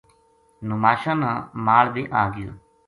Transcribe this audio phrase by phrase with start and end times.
[0.67, 1.31] نوماشاں نا
[1.65, 2.51] مال بے آگیو